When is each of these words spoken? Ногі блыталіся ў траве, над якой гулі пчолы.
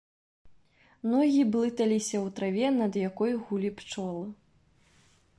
Ногі 1.09 1.41
блыталіся 1.55 2.17
ў 2.25 2.33
траве, 2.39 2.67
над 2.77 2.97
якой 3.09 3.31
гулі 3.43 3.69
пчолы. 3.83 4.25